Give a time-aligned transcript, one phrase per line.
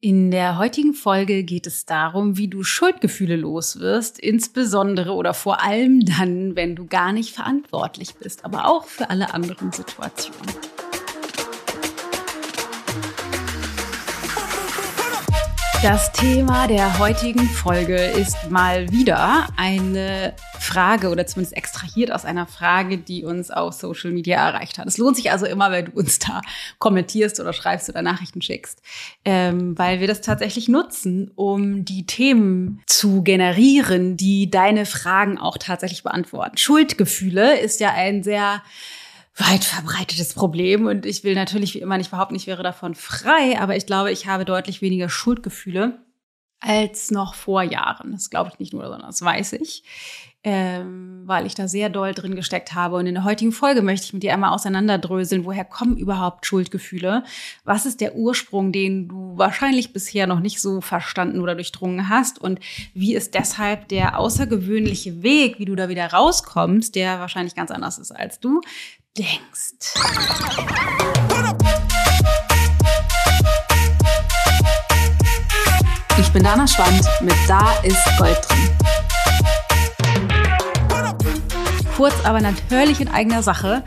[0.00, 6.04] In der heutigen Folge geht es darum, wie du Schuldgefühle loswirst, insbesondere oder vor allem
[6.04, 10.54] dann, wenn du gar nicht verantwortlich bist, aber auch für alle anderen Situationen.
[15.82, 20.32] Das Thema der heutigen Folge ist mal wieder eine
[20.68, 24.86] Frage oder zumindest extrahiert aus einer Frage, die uns auf Social Media erreicht hat.
[24.86, 26.42] Es lohnt sich also immer, wenn du uns da
[26.78, 28.82] kommentierst oder schreibst oder Nachrichten schickst,
[29.24, 35.56] ähm, weil wir das tatsächlich nutzen, um die Themen zu generieren, die deine Fragen auch
[35.56, 36.58] tatsächlich beantworten.
[36.58, 38.62] Schuldgefühle ist ja ein sehr
[39.36, 43.58] weit verbreitetes Problem und ich will natürlich wie immer nicht behaupten, ich wäre davon frei,
[43.58, 45.98] aber ich glaube, ich habe deutlich weniger Schuldgefühle
[46.60, 48.12] als noch vor Jahren.
[48.12, 49.84] Das glaube ich nicht nur, sondern das weiß ich,
[50.44, 52.96] ähm, weil ich da sehr doll drin gesteckt habe.
[52.96, 57.24] Und in der heutigen Folge möchte ich mit dir einmal auseinanderdröseln, woher kommen überhaupt Schuldgefühle?
[57.64, 62.40] Was ist der Ursprung, den du wahrscheinlich bisher noch nicht so verstanden oder durchdrungen hast?
[62.40, 62.60] Und
[62.94, 67.98] wie ist deshalb der außergewöhnliche Weg, wie du da wieder rauskommst, der wahrscheinlich ganz anders
[67.98, 68.60] ist, als du
[69.16, 69.94] denkst.
[76.20, 78.87] Ich bin Dana Schwand mit Da ist Gold drin.
[81.98, 83.82] Kurz, aber natürlich in eigener Sache.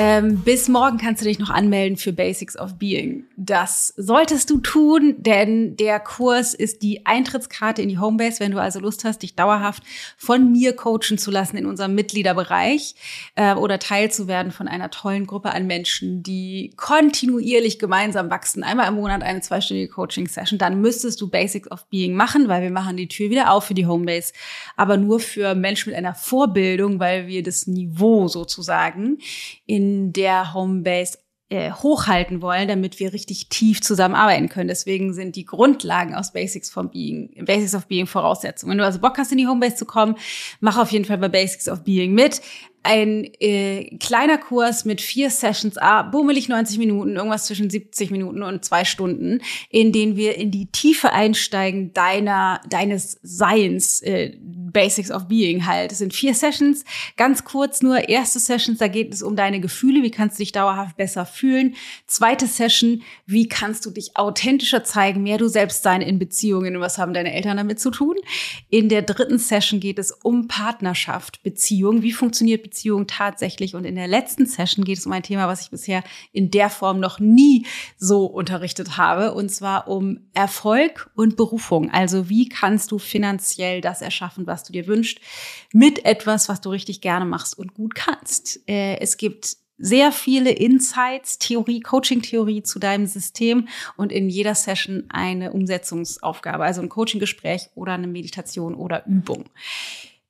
[0.00, 3.24] Ähm, bis morgen kannst du dich noch anmelden für Basics of Being.
[3.36, 8.60] Das solltest du tun, denn der Kurs ist die Eintrittskarte in die Homebase, wenn du
[8.60, 9.82] also Lust hast, dich dauerhaft
[10.16, 12.94] von mir coachen zu lassen in unserem Mitgliederbereich
[13.34, 18.62] äh, oder teilzuwerden von einer tollen Gruppe an Menschen, die kontinuierlich gemeinsam wachsen.
[18.62, 20.60] Einmal im Monat eine zweistündige Coaching-Session.
[20.60, 23.74] Dann müsstest du Basics of Being machen, weil wir machen die Tür wieder auf für
[23.74, 24.32] die Homebase,
[24.76, 29.18] aber nur für Menschen mit einer Vorbildung, weil wir das Niveau sozusagen
[29.66, 31.18] in der Homebase
[31.50, 34.68] äh, hochhalten wollen, damit wir richtig tief zusammenarbeiten können.
[34.68, 38.72] Deswegen sind die Grundlagen aus Basics von Being, Basics of Being Voraussetzungen.
[38.72, 40.16] Wenn du also Bock hast, in die Homebase zu kommen,
[40.60, 42.42] mach auf jeden Fall bei Basics of Being mit
[42.88, 48.42] ein äh, kleiner Kurs mit vier Sessions, ah, bummelig 90 Minuten, irgendwas zwischen 70 Minuten
[48.42, 55.10] und zwei Stunden, in denen wir in die Tiefe einsteigen deiner, deines Seins, äh, Basics
[55.10, 55.92] of Being halt.
[55.92, 56.84] Es sind vier Sessions,
[57.16, 58.08] ganz kurz nur.
[58.08, 61.74] Erste Sessions, da geht es um deine Gefühle, wie kannst du dich dauerhaft besser fühlen.
[62.06, 66.82] Zweite Session, wie kannst du dich authentischer zeigen, mehr du selbst sein in Beziehungen und
[66.82, 68.16] was haben deine Eltern damit zu tun.
[68.70, 73.74] In der dritten Session geht es um Partnerschaft, Beziehung, wie funktioniert Beziehung tatsächlich.
[73.74, 76.02] Und in der letzten Session geht es um ein Thema, was ich bisher
[76.32, 77.66] in der Form noch nie
[77.96, 81.90] so unterrichtet habe, und zwar um Erfolg und Berufung.
[81.90, 85.20] Also wie kannst du finanziell das erschaffen, was du dir wünschst,
[85.72, 88.60] mit etwas, was du richtig gerne machst und gut kannst.
[88.68, 95.04] Äh, es gibt sehr viele Insights, Theorie, Coaching-Theorie zu deinem System und in jeder Session
[95.08, 99.44] eine Umsetzungsaufgabe, also ein Coaching-Gespräch oder eine Meditation oder Übung.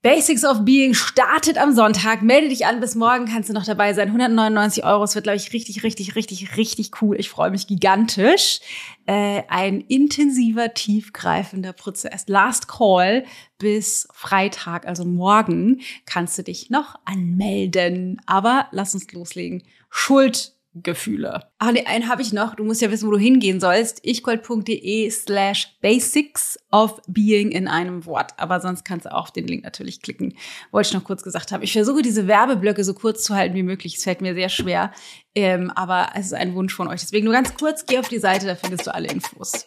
[0.01, 2.23] Basics of Being startet am Sonntag.
[2.23, 4.07] Melde dich an, bis morgen kannst du noch dabei sein.
[4.07, 5.03] 199 Euro.
[5.03, 7.19] Es wird, glaube ich, richtig, richtig, richtig, richtig cool.
[7.19, 8.61] Ich freue mich gigantisch.
[9.07, 12.29] Äh, ein intensiver, tiefgreifender Prozess.
[12.29, 13.25] Last Call
[13.59, 18.21] bis Freitag, also morgen, kannst du dich noch anmelden.
[18.25, 19.65] Aber lass uns loslegen.
[19.91, 21.51] Schuld Gefühle.
[21.59, 22.55] Ah, nee, einen habe ich noch.
[22.55, 24.05] Du musst ja wissen, wo du hingehen sollst.
[24.05, 28.33] ichgold.de slash basics of being in einem Wort.
[28.37, 30.35] Aber sonst kannst du auch auf den Link natürlich klicken.
[30.71, 31.63] Wollte ich noch kurz gesagt haben.
[31.63, 33.97] Ich versuche diese Werbeblöcke so kurz zu halten wie möglich.
[33.97, 34.93] Es fällt mir sehr schwer.
[35.35, 37.01] Ähm, aber es ist ein Wunsch von euch.
[37.01, 39.67] Deswegen nur ganz kurz, geh auf die Seite, da findest du alle Infos.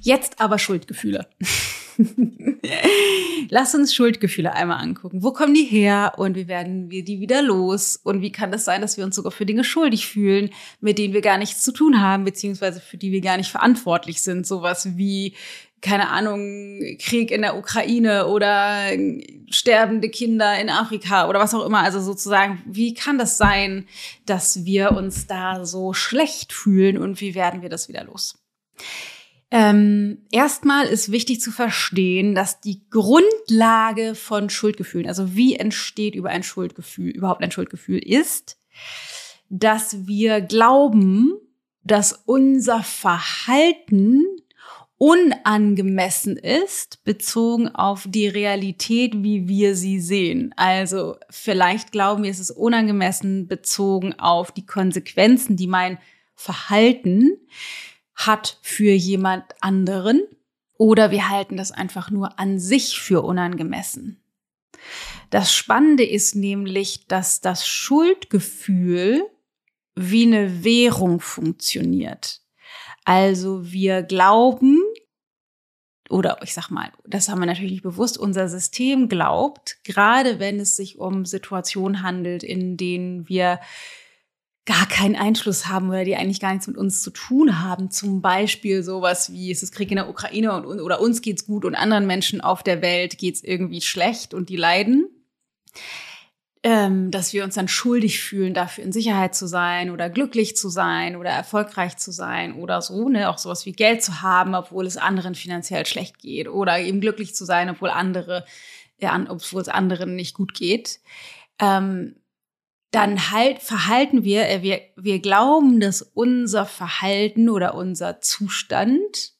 [0.00, 1.28] Jetzt aber Schuldgefühle.
[3.50, 5.22] Lass uns Schuldgefühle einmal angucken.
[5.22, 7.98] Wo kommen die her und wie werden wir die wieder los?
[8.02, 11.14] Und wie kann das sein, dass wir uns sogar für Dinge schuldig fühlen, mit denen
[11.14, 14.46] wir gar nichts zu tun haben, beziehungsweise für die wir gar nicht verantwortlich sind?
[14.46, 15.34] Sowas wie,
[15.80, 18.90] keine Ahnung, Krieg in der Ukraine oder
[19.50, 21.80] sterbende Kinder in Afrika oder was auch immer.
[21.80, 23.86] Also sozusagen, wie kann das sein,
[24.24, 28.38] dass wir uns da so schlecht fühlen und wie werden wir das wieder los?
[29.54, 36.30] Ähm, erstmal ist wichtig zu verstehen, dass die Grundlage von Schuldgefühlen, also wie entsteht über
[36.30, 38.58] ein Schuldgefühl, überhaupt ein Schuldgefühl ist,
[39.50, 41.34] dass wir glauben,
[41.84, 44.24] dass unser Verhalten
[44.96, 50.54] unangemessen ist, bezogen auf die Realität, wie wir sie sehen.
[50.56, 55.98] Also vielleicht glauben wir, es ist unangemessen bezogen auf die Konsequenzen, die mein
[56.34, 57.36] Verhalten
[58.14, 60.22] hat für jemand anderen
[60.76, 64.20] oder wir halten das einfach nur an sich für unangemessen.
[65.30, 69.22] Das Spannende ist nämlich, dass das Schuldgefühl
[69.94, 72.40] wie eine Währung funktioniert.
[73.04, 74.80] Also wir glauben,
[76.08, 80.60] oder ich sag mal, das haben wir natürlich nicht bewusst, unser System glaubt, gerade wenn
[80.60, 83.60] es sich um Situationen handelt, in denen wir
[84.64, 87.90] gar keinen Einfluss haben oder die eigentlich gar nichts mit uns zu tun haben.
[87.90, 91.64] Zum Beispiel sowas wie, es ist Krieg in der Ukraine und, oder uns geht's gut
[91.64, 95.08] und anderen Menschen auf der Welt geht's irgendwie schlecht und die leiden.
[96.64, 100.68] Ähm, dass wir uns dann schuldig fühlen, dafür in Sicherheit zu sein oder glücklich zu
[100.68, 104.86] sein oder erfolgreich zu sein oder so, ne, auch sowas wie Geld zu haben, obwohl
[104.86, 108.44] es anderen finanziell schlecht geht oder eben glücklich zu sein, obwohl andere,
[109.00, 111.00] ja, obwohl es anderen nicht gut geht.
[111.58, 112.14] Ähm,
[112.92, 119.32] dann halt verhalten wir, äh, wir, wir glauben, dass unser Verhalten oder unser Zustand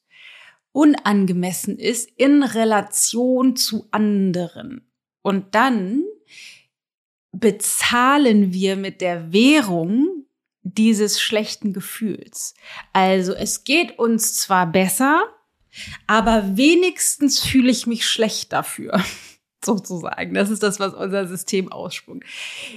[0.72, 4.90] unangemessen ist in Relation zu anderen.
[5.20, 6.02] Und dann
[7.30, 10.26] bezahlen wir mit der Währung
[10.62, 12.54] dieses schlechten Gefühls.
[12.92, 15.24] Also es geht uns zwar besser,
[16.06, 19.02] aber wenigstens fühle ich mich schlecht dafür
[19.64, 20.34] sozusagen.
[20.34, 22.24] Das ist das, was unser System aussprungt.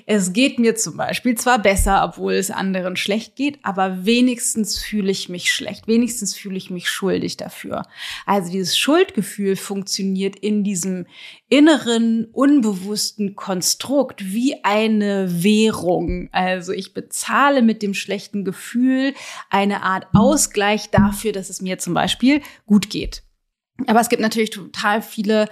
[0.06, 5.12] Es geht mir zum Beispiel zwar besser, obwohl es anderen schlecht geht, aber wenigstens fühle
[5.12, 5.88] ich mich schlecht.
[5.88, 7.84] Wenigstens fühle ich mich schuldig dafür.
[8.26, 11.06] Also dieses Schuldgefühl funktioniert in diesem
[11.50, 16.30] inneren, unbewussten Konstrukt wie eine Währung.
[16.32, 19.14] Also ich bezahle mit dem schlechten Gefühl
[19.50, 23.24] eine Art Ausgleich dafür, dass es mir zum Beispiel gut geht.
[23.88, 25.50] Aber es gibt natürlich total viele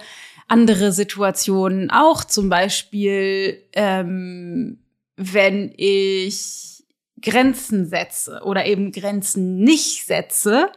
[0.48, 4.78] andere Situationen auch, zum Beispiel, ähm,
[5.16, 6.74] wenn ich
[7.24, 10.70] Grenzen setze oder eben Grenzen nicht setze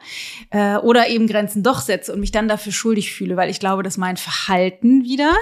[0.50, 3.84] äh, oder eben Grenzen doch setze und mich dann dafür schuldig fühle, weil ich glaube,
[3.84, 5.34] dass mein Verhalten wieder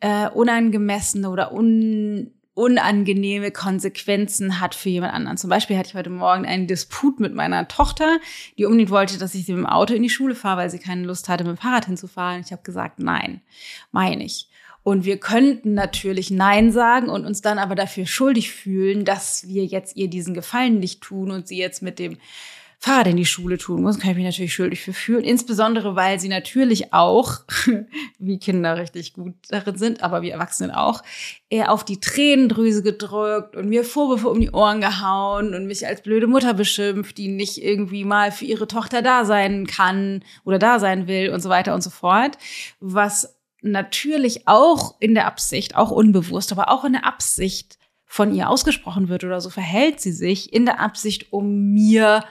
[0.00, 5.38] äh, unangemessene oder un unangenehme Konsequenzen hat für jemand anderen.
[5.38, 8.18] Zum Beispiel hatte ich heute Morgen einen Disput mit meiner Tochter,
[8.58, 10.78] die unbedingt wollte, dass ich sie mit dem Auto in die Schule fahre, weil sie
[10.78, 12.42] keine Lust hatte, mit dem Fahrrad hinzufahren.
[12.44, 13.40] Ich habe gesagt, nein,
[13.90, 14.48] meine ich.
[14.82, 19.64] Und wir könnten natürlich Nein sagen und uns dann aber dafür schuldig fühlen, dass wir
[19.64, 22.18] jetzt ihr diesen Gefallen nicht tun und sie jetzt mit dem
[22.84, 25.22] Fahrrad in die Schule tun muss, kann ich mich natürlich schuldig für fühlen.
[25.22, 27.42] Insbesondere, weil sie natürlich auch,
[28.18, 31.04] wie Kinder richtig gut darin sind, aber wir Erwachsenen auch,
[31.48, 36.02] eher auf die Tränendrüse gedrückt und mir Vorwürfe um die Ohren gehauen und mich als
[36.02, 40.80] blöde Mutter beschimpft, die nicht irgendwie mal für ihre Tochter da sein kann oder da
[40.80, 42.36] sein will und so weiter und so fort.
[42.80, 48.50] Was natürlich auch in der Absicht, auch unbewusst, aber auch in der Absicht von ihr
[48.50, 52.24] ausgesprochen wird oder so verhält sie sich in der Absicht, um mir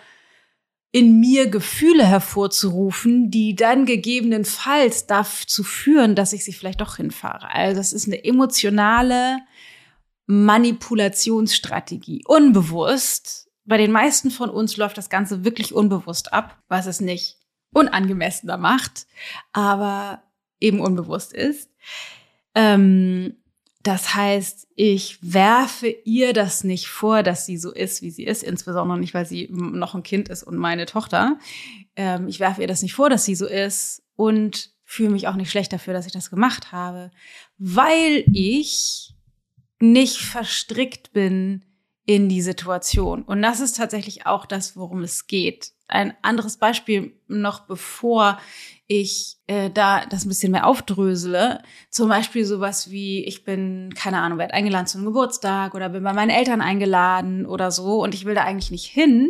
[0.91, 7.49] in mir Gefühle hervorzurufen, die dann gegebenenfalls dazu führen, dass ich sie vielleicht doch hinfahre.
[7.53, 9.39] Also das ist eine emotionale
[10.27, 12.23] Manipulationsstrategie.
[12.27, 13.49] Unbewusst.
[13.63, 17.37] Bei den meisten von uns läuft das Ganze wirklich unbewusst ab, was es nicht
[17.73, 19.07] unangemessener macht,
[19.53, 20.23] aber
[20.59, 21.69] eben unbewusst ist.
[22.53, 23.40] Ähm,
[23.83, 28.43] das heißt, ich werfe ihr das nicht vor, dass sie so ist, wie sie ist,
[28.43, 31.39] insbesondere nicht, weil sie noch ein Kind ist und meine Tochter.
[31.95, 35.35] Ähm, ich werfe ihr das nicht vor, dass sie so ist und fühle mich auch
[35.35, 37.11] nicht schlecht dafür, dass ich das gemacht habe,
[37.57, 39.13] weil ich
[39.79, 41.65] nicht verstrickt bin
[42.05, 43.23] in die Situation.
[43.23, 45.71] Und das ist tatsächlich auch das, worum es geht.
[45.87, 48.39] Ein anderes Beispiel noch, bevor
[48.87, 51.61] ich äh, da das ein bisschen mehr aufdrösele.
[51.89, 56.13] Zum Beispiel sowas wie, ich bin, keine Ahnung, werde eingeladen zum Geburtstag oder bin bei
[56.13, 59.29] meinen Eltern eingeladen oder so und ich will da eigentlich nicht hin,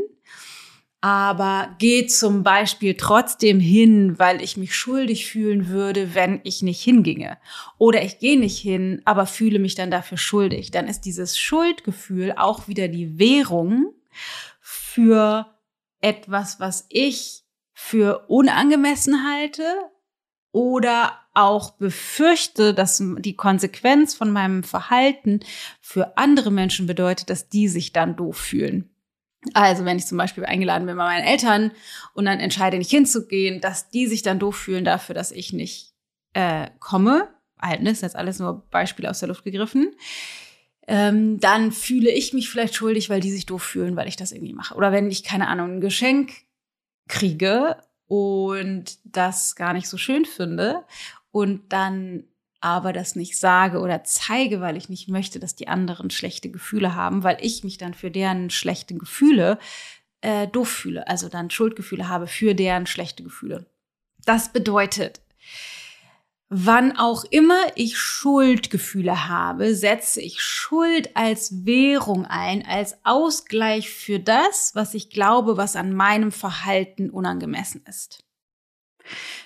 [1.01, 6.81] aber gehe zum Beispiel trotzdem hin, weil ich mich schuldig fühlen würde, wenn ich nicht
[6.81, 7.39] hinginge.
[7.79, 10.69] Oder ich gehe nicht hin, aber fühle mich dann dafür schuldig.
[10.69, 13.93] Dann ist dieses Schuldgefühl auch wieder die Währung
[14.59, 15.47] für
[16.01, 17.43] etwas, was ich
[17.73, 19.63] für unangemessen halte
[20.51, 25.39] oder auch befürchte, dass die Konsequenz von meinem Verhalten
[25.79, 28.91] für andere Menschen bedeutet, dass die sich dann doof fühlen.
[29.53, 31.71] Also wenn ich zum Beispiel eingeladen bin bei meinen Eltern
[32.13, 35.93] und dann entscheide, nicht hinzugehen, dass die sich dann doof fühlen dafür, dass ich nicht
[36.33, 37.29] äh, komme.
[37.59, 39.95] Halt, ne, ist jetzt alles nur Beispiele aus der Luft gegriffen.
[40.87, 44.31] Ähm, dann fühle ich mich vielleicht schuldig, weil die sich doof fühlen, weil ich das
[44.31, 44.75] irgendwie mache.
[44.75, 46.33] Oder wenn ich, keine Ahnung, ein Geschenk
[47.07, 50.83] kriege und das gar nicht so schön finde
[51.31, 52.25] und dann
[52.61, 56.95] aber das nicht sage oder zeige, weil ich nicht möchte, dass die anderen schlechte Gefühle
[56.95, 59.57] haben, weil ich mich dann für deren schlechte Gefühle
[60.21, 63.65] äh, doof fühle, also dann Schuldgefühle habe für deren schlechte Gefühle.
[64.25, 65.21] Das bedeutet,
[66.53, 74.19] Wann auch immer ich Schuldgefühle habe, setze ich Schuld als Währung ein, als Ausgleich für
[74.19, 78.25] das, was ich glaube, was an meinem Verhalten unangemessen ist.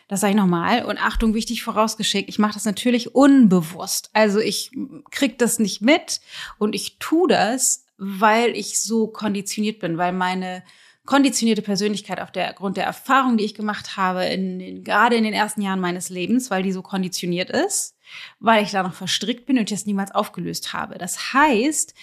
[0.07, 0.85] Das sage ich nochmal.
[0.85, 4.09] Und Achtung, wichtig vorausgeschickt, ich mache das natürlich unbewusst.
[4.13, 4.71] Also ich
[5.11, 6.21] krieg das nicht mit
[6.57, 10.63] und ich tue das, weil ich so konditioniert bin, weil meine
[11.05, 15.23] konditionierte Persönlichkeit auf der Grund der Erfahrung, die ich gemacht habe, in, in, gerade in
[15.23, 17.95] den ersten Jahren meines Lebens, weil die so konditioniert ist,
[18.39, 20.97] weil ich da noch verstrickt bin und ich das niemals aufgelöst habe.
[20.97, 21.93] Das heißt,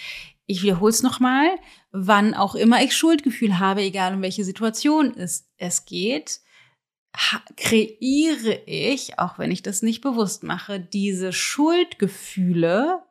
[0.46, 1.48] ich wiederhole es nochmal,
[1.90, 6.40] wann auch immer ich Schuldgefühl habe, egal um welche Situation es, es geht,
[7.56, 13.02] kreiere ich, auch wenn ich das nicht bewusst mache, diese Schuldgefühle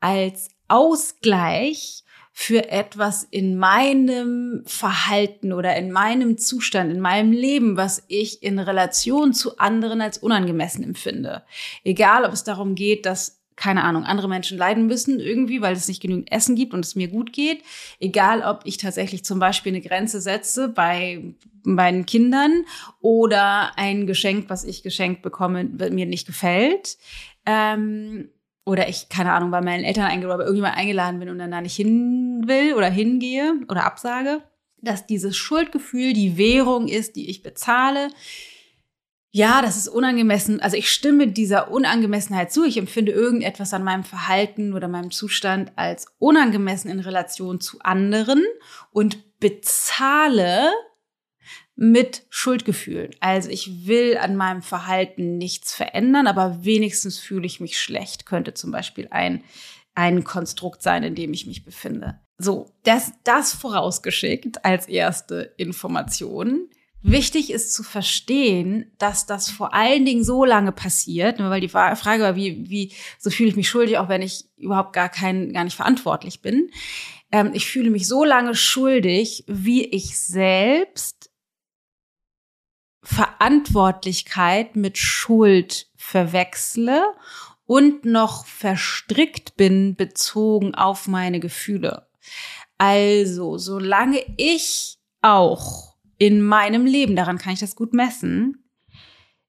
[0.00, 2.04] als Ausgleich
[2.36, 8.58] für etwas in meinem Verhalten oder in meinem Zustand, in meinem Leben, was ich in
[8.58, 11.44] Relation zu anderen als unangemessen empfinde.
[11.84, 15.88] Egal, ob es darum geht, dass keine Ahnung, andere Menschen leiden müssen irgendwie, weil es
[15.88, 17.62] nicht genügend Essen gibt und es mir gut geht.
[18.00, 22.64] Egal, ob ich tatsächlich zum Beispiel eine Grenze setze bei meinen Kindern
[23.00, 26.98] oder ein Geschenk, was ich geschenkt bekomme, mir nicht gefällt.
[27.46, 28.28] Ähm,
[28.66, 31.60] oder ich, keine Ahnung, bei meinen Eltern eingeladen bei irgendjemand eingeladen bin und dann da
[31.60, 34.42] nicht hin will oder hingehe oder absage,
[34.80, 38.08] dass dieses Schuldgefühl die Währung ist, die ich bezahle.
[39.36, 40.60] Ja, das ist unangemessen.
[40.60, 42.62] Also ich stimme dieser Unangemessenheit zu.
[42.62, 48.44] Ich empfinde irgendetwas an meinem Verhalten oder meinem Zustand als unangemessen in Relation zu anderen
[48.92, 50.70] und bezahle
[51.74, 53.10] mit Schuldgefühlen.
[53.18, 58.54] Also ich will an meinem Verhalten nichts verändern, aber wenigstens fühle ich mich schlecht, könnte
[58.54, 59.42] zum Beispiel ein,
[59.96, 62.20] ein Konstrukt sein, in dem ich mich befinde.
[62.38, 66.68] So, das, das vorausgeschickt als erste Information.
[67.06, 72.22] Wichtig ist zu verstehen, dass das vor allen Dingen so lange passiert, weil die Frage
[72.22, 75.64] war, wie, wie, so fühle ich mich schuldig, auch wenn ich überhaupt gar kein, gar
[75.64, 76.70] nicht verantwortlich bin.
[77.30, 81.30] Ähm, ich fühle mich so lange schuldig, wie ich selbst
[83.02, 87.04] Verantwortlichkeit mit Schuld verwechsle
[87.66, 92.08] und noch verstrickt bin bezogen auf meine Gefühle.
[92.78, 95.93] Also, solange ich auch
[96.24, 98.64] in meinem Leben, daran kann ich das gut messen,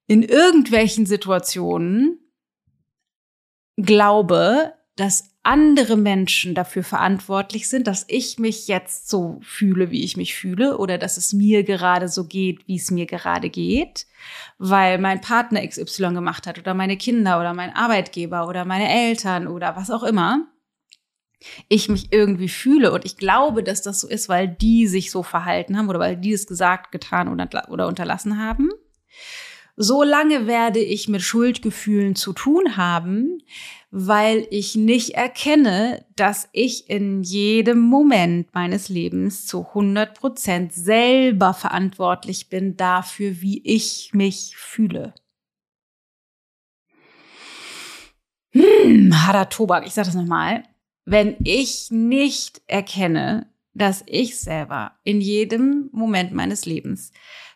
[0.06, 2.18] in irgendwelchen Situationen
[3.78, 10.18] glaube, dass andere Menschen dafür verantwortlich sind, dass ich mich jetzt so fühle, wie ich
[10.18, 14.06] mich fühle, oder dass es mir gerade so geht, wie es mir gerade geht,
[14.58, 19.46] weil mein Partner XY gemacht hat, oder meine Kinder, oder mein Arbeitgeber, oder meine Eltern,
[19.46, 20.46] oder was auch immer,
[21.68, 25.22] ich mich irgendwie fühle und ich glaube, dass das so ist, weil die sich so
[25.22, 28.70] verhalten haben oder weil die es gesagt, getan oder, oder unterlassen haben.
[29.78, 33.42] So lange werde ich mit Schuldgefühlen zu tun haben,
[33.90, 41.52] weil ich nicht erkenne, dass ich in jedem Moment meines Lebens zu 100 Prozent selber
[41.52, 45.12] verantwortlich bin dafür, wie ich mich fühle.
[48.52, 50.64] Hm, harter Tobak, ich sage das nochmal.
[51.06, 57.12] Wenn ich nicht erkenne, dass ich selber in jedem Moment meines Lebens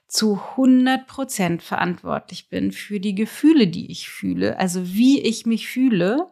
[0.07, 5.69] zu 100 Prozent verantwortlich bin für die Gefühle, die ich fühle, also wie ich mich
[5.69, 6.30] fühle,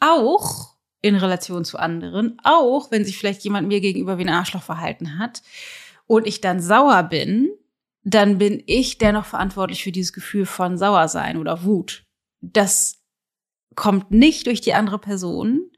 [0.00, 4.62] auch in Relation zu anderen, auch wenn sich vielleicht jemand mir gegenüber wie ein Arschloch
[4.62, 5.42] verhalten hat
[6.06, 7.50] und ich dann sauer bin,
[8.02, 12.04] dann bin ich dennoch verantwortlich für dieses Gefühl von Sauersein oder Wut.
[12.40, 13.02] Das
[13.76, 15.70] kommt nicht durch die andere Person,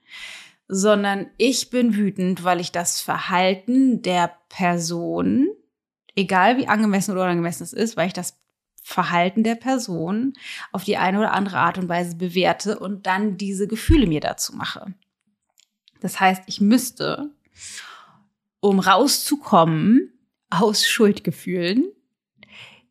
[0.69, 5.49] sondern ich bin wütend, weil ich das Verhalten der Person
[6.17, 8.37] egal wie angemessen oder unangemessen es ist, weil ich das
[8.83, 10.33] Verhalten der Person
[10.73, 14.57] auf die eine oder andere Art und Weise bewerte und dann diese Gefühle mir dazu
[14.57, 14.95] mache.
[16.01, 17.31] Das heißt, ich müsste,
[18.61, 20.13] um rauszukommen
[20.51, 21.85] aus Schuldgefühlen,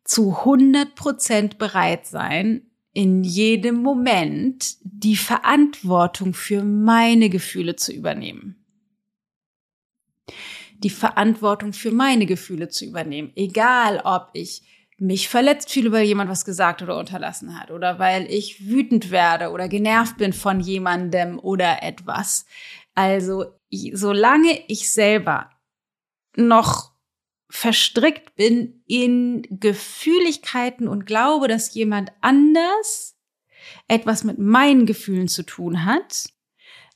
[0.04, 8.56] zu 100 Prozent bereit sein, in jedem Moment die Verantwortung für meine Gefühle zu übernehmen
[10.78, 13.32] die Verantwortung für meine Gefühle zu übernehmen.
[13.34, 14.62] Egal, ob ich
[14.98, 19.50] mich verletzt fühle, weil jemand was gesagt oder unterlassen hat oder weil ich wütend werde
[19.50, 22.46] oder genervt bin von jemandem oder etwas.
[22.94, 23.44] Also,
[23.92, 25.50] solange ich selber
[26.34, 26.92] noch
[27.48, 33.16] verstrickt bin in Gefühligkeiten und glaube, dass jemand anders
[33.88, 36.26] etwas mit meinen Gefühlen zu tun hat,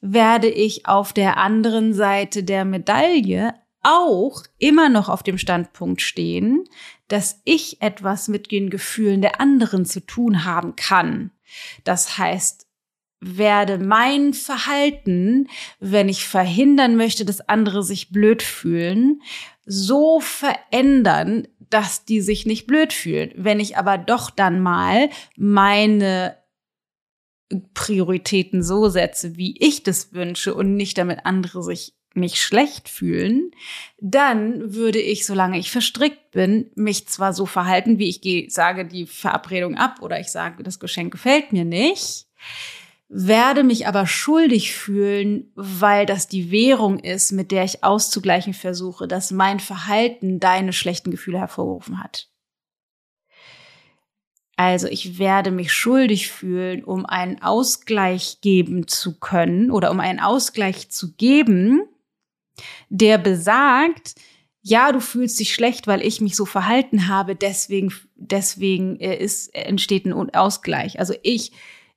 [0.00, 6.64] werde ich auf der anderen Seite der Medaille auch immer noch auf dem Standpunkt stehen,
[7.08, 11.30] dass ich etwas mit den Gefühlen der anderen zu tun haben kann.
[11.84, 12.66] Das heißt,
[13.20, 19.20] werde mein Verhalten, wenn ich verhindern möchte, dass andere sich blöd fühlen,
[19.64, 23.32] so verändern, dass die sich nicht blöd fühlen.
[23.36, 26.36] Wenn ich aber doch dann mal meine
[27.74, 33.52] Prioritäten so setze, wie ich das wünsche und nicht damit andere sich nicht schlecht fühlen,
[33.98, 39.06] dann würde ich, solange ich verstrickt bin, mich zwar so verhalten, wie ich sage die
[39.06, 42.26] Verabredung ab oder ich sage, das Geschenk gefällt mir nicht,
[43.12, 49.08] werde mich aber schuldig fühlen, weil das die Währung ist, mit der ich auszugleichen versuche,
[49.08, 52.28] dass mein Verhalten deine schlechten Gefühle hervorgerufen hat.
[54.54, 60.20] Also ich werde mich schuldig fühlen, um einen Ausgleich geben zu können oder um einen
[60.20, 61.82] Ausgleich zu geben,
[62.90, 64.14] der besagt,
[64.62, 69.52] ja, du fühlst dich schlecht, weil ich mich so verhalten habe, deswegen, deswegen äh, ist,
[69.52, 71.00] entsteht ein Ausgleich.
[71.00, 71.52] Also ich,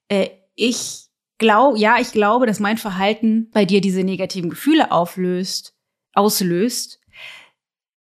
[0.08, 1.03] äh, ich
[1.38, 5.76] glaube, ja, ich glaube, dass mein Verhalten bei dir diese negativen Gefühle auflöst,
[6.14, 7.00] auslöst.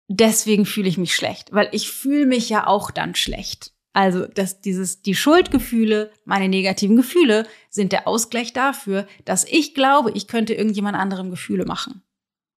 [0.08, 3.72] Deswegen fühle ich mich schlecht, weil ich fühle mich ja auch dann schlecht.
[3.94, 10.12] Also, dass dieses, die Schuldgefühle, meine negativen Gefühle sind der Ausgleich dafür, dass ich glaube,
[10.12, 12.02] ich könnte irgendjemand anderem Gefühle machen.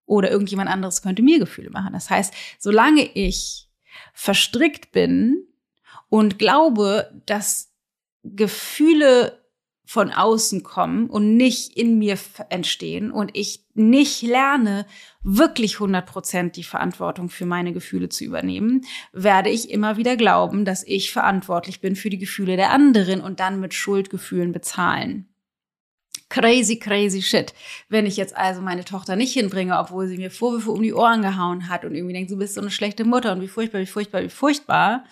[0.05, 1.93] Oder irgendjemand anderes könnte mir Gefühle machen.
[1.93, 3.69] Das heißt, solange ich
[4.13, 5.47] verstrickt bin
[6.09, 7.73] und glaube, dass
[8.23, 9.44] Gefühle
[9.85, 12.17] von außen kommen und nicht in mir
[12.49, 14.85] entstehen und ich nicht lerne,
[15.21, 20.65] wirklich 100 Prozent die Verantwortung für meine Gefühle zu übernehmen, werde ich immer wieder glauben,
[20.65, 25.29] dass ich verantwortlich bin für die Gefühle der anderen und dann mit Schuldgefühlen bezahlen.
[26.29, 27.53] Crazy, crazy shit.
[27.87, 31.21] Wenn ich jetzt also meine Tochter nicht hinbringe, obwohl sie mir Vorwürfe um die Ohren
[31.21, 33.85] gehauen hat und irgendwie denkt, du bist so eine schlechte Mutter und wie furchtbar, wie
[33.85, 35.05] furchtbar, wie furchtbar.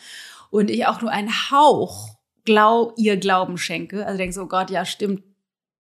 [0.50, 4.86] Und ich auch nur einen Hauch glaub, ihr Glauben schenke, also denkst, oh Gott, ja,
[4.86, 5.24] stimmt,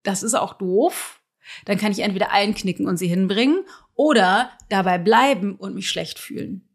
[0.03, 1.21] das ist auch doof,
[1.65, 3.65] dann kann ich entweder einknicken und sie hinbringen
[3.95, 6.67] oder dabei bleiben und mich schlecht fühlen.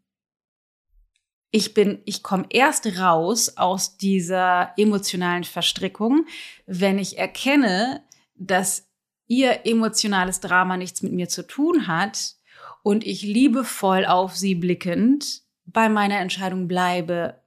[1.51, 6.27] Ich bin, ich komme erst raus aus dieser emotionalen Verstrickung,
[6.67, 8.03] wenn ich erkenne,
[8.35, 8.87] dass
[9.27, 12.35] ihr emotionales Drama nichts mit mir zu tun hat
[12.83, 17.41] und ich liebevoll auf sie blickend bei meiner Entscheidung bleibe,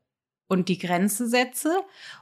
[0.52, 1.74] und die Grenze setze,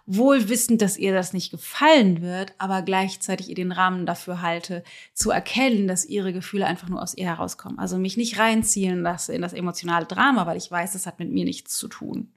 [0.07, 4.85] wohl wissend, dass ihr das nicht gefallen wird, aber gleichzeitig ihr den Rahmen dafür halte,
[5.15, 7.81] zu erkennen, dass ihre Gefühle einfach nur aus ihr herauskommen.
[7.81, 11.33] Also mich nicht reinziehen lasse in das emotionale Drama, weil ich weiß, das hat mit
[11.33, 12.31] mir nichts zu tun.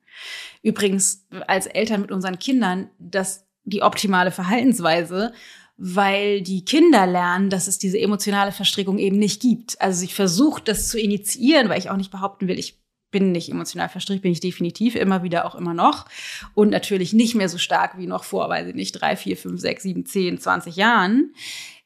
[0.64, 5.32] Übrigens, als Eltern mit unseren Kindern, das die optimale Verhaltensweise,
[5.78, 9.80] weil die Kinder lernen, dass es diese emotionale Verstrickung eben nicht gibt.
[9.80, 12.83] Also ich versuche das zu initiieren, weil ich auch nicht behaupten will, ich
[13.14, 16.06] bin nicht emotional verstrickt, bin ich definitiv immer wieder auch immer noch.
[16.54, 19.62] Und natürlich nicht mehr so stark wie noch vor, weiß ich nicht, drei, vier, fünf,
[19.62, 21.34] sechs, sieben, zehn, zwanzig Jahren.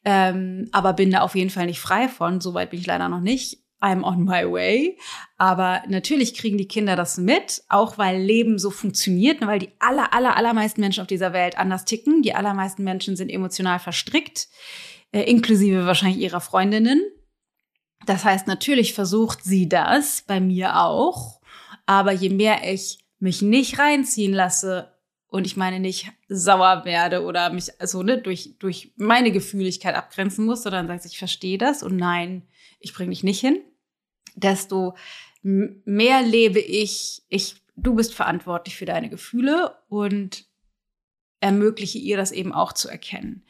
[0.04, 2.42] Ähm, aber bin da auf jeden Fall nicht frei von.
[2.42, 3.60] Soweit bin ich leider noch nicht.
[3.80, 4.98] I'm on my way.
[5.38, 10.14] Aber natürlich kriegen die Kinder das mit, auch weil Leben so funktioniert, weil die aller,
[10.14, 12.24] aller, allermeisten Menschen auf dieser Welt anders ticken.
[12.24, 14.48] Die allermeisten Menschen sind emotional verstrickt,
[15.12, 17.02] äh, inklusive wahrscheinlich ihrer Freundinnen.
[18.06, 21.42] Das heißt, natürlich versucht sie das, bei mir auch.
[21.86, 24.94] Aber je mehr ich mich nicht reinziehen lasse
[25.28, 30.46] und ich meine nicht sauer werde oder mich so ne, durch, durch meine Gefühligkeit abgrenzen
[30.46, 32.44] muss, sondern sagst, ich verstehe das und nein,
[32.80, 33.60] ich bringe dich nicht hin,
[34.36, 34.96] desto
[35.42, 40.46] mehr lebe ich, ich, du bist verantwortlich für deine Gefühle und
[41.40, 43.44] ermögliche ihr das eben auch zu erkennen.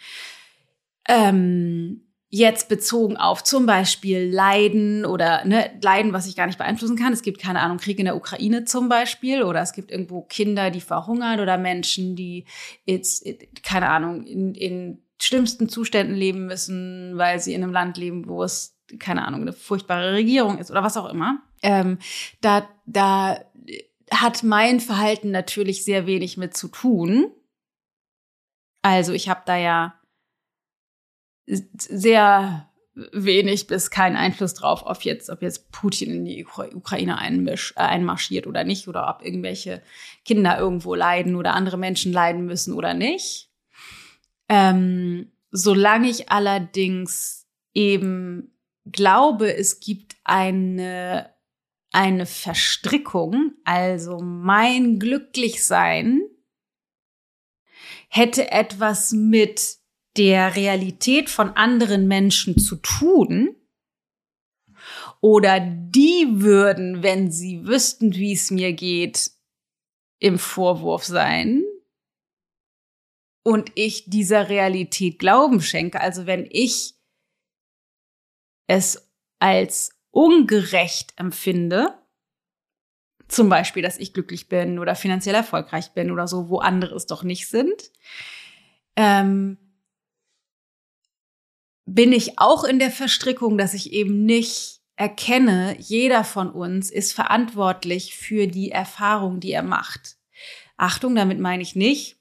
[1.08, 6.98] Ähm, jetzt bezogen auf zum Beispiel Leiden oder ne, Leiden, was ich gar nicht beeinflussen
[6.98, 7.14] kann.
[7.14, 10.70] Es gibt keine Ahnung Krieg in der Ukraine zum Beispiel oder es gibt irgendwo Kinder,
[10.70, 12.46] die verhungern oder Menschen, die
[12.86, 13.26] jetzt
[13.64, 18.44] keine Ahnung in, in schlimmsten Zuständen leben müssen, weil sie in einem Land leben, wo
[18.44, 21.42] es keine Ahnung eine furchtbare Regierung ist oder was auch immer.
[21.62, 21.98] Ähm,
[22.42, 23.40] da da
[24.12, 27.32] hat mein Verhalten natürlich sehr wenig mit zu tun.
[28.82, 29.97] Also ich habe da ja
[31.48, 32.70] sehr
[33.12, 37.82] wenig bis keinen Einfluss drauf, ob jetzt, ob jetzt Putin in die Ukraine einmisch, äh,
[37.82, 39.84] einmarschiert oder nicht, oder ob irgendwelche
[40.26, 43.52] Kinder irgendwo leiden oder andere Menschen leiden müssen oder nicht.
[44.50, 51.30] Ähm, solange ich allerdings eben glaube, es gibt eine,
[51.92, 56.22] eine Verstrickung, also mein Glücklichsein
[58.10, 59.77] hätte etwas mit
[60.18, 63.56] der Realität von anderen Menschen zu tun.
[65.22, 69.32] Oder die würden, wenn sie wüssten, wie es mir geht,
[70.20, 71.64] im Vorwurf sein.
[73.48, 76.96] und ich dieser Realität Glauben schenke, also wenn ich
[78.68, 81.98] es als ungerecht empfinde,
[83.30, 87.06] zum Beispiel, dass ich glücklich bin oder finanziell erfolgreich bin oder so, wo andere es
[87.06, 87.90] doch nicht sind,
[88.98, 89.58] ähm,
[91.88, 97.14] bin ich auch in der Verstrickung, dass ich eben nicht erkenne, jeder von uns ist
[97.14, 100.18] verantwortlich für die Erfahrung, die er macht.
[100.76, 102.18] Achtung, damit meine ich nicht,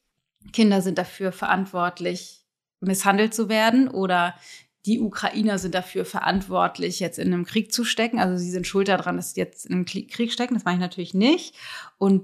[0.52, 2.44] Kinder sind dafür verantwortlich,
[2.80, 4.36] misshandelt zu werden oder
[4.84, 8.20] die Ukrainer sind dafür verantwortlich, jetzt in einem Krieg zu stecken.
[8.20, 10.54] Also sie sind schuld daran, dass sie jetzt in einem Krieg stecken.
[10.54, 11.56] Das mache ich natürlich nicht.
[11.98, 12.22] Und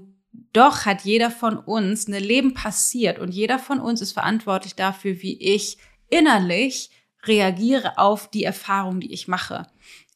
[0.53, 5.21] doch hat jeder von uns ein Leben passiert und jeder von uns ist verantwortlich dafür,
[5.21, 5.77] wie ich
[6.09, 6.89] innerlich
[7.25, 9.67] reagiere auf die Erfahrung, die ich mache.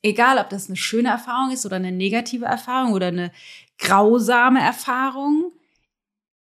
[0.01, 3.31] Egal, ob das eine schöne Erfahrung ist oder eine negative Erfahrung oder eine
[3.77, 5.51] grausame Erfahrung.